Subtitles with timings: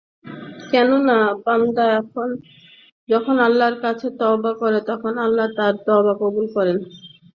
[0.71, 1.87] কেননা, বান্দা
[3.09, 6.77] যখন আল্লাহর কাছে তওবা করে তখন আল্লাহ তার তওবা কবূল করেন।